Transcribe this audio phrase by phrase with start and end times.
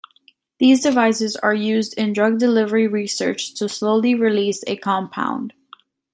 [0.57, 5.53] These devices are used in drug delivery research to slowly release a compound.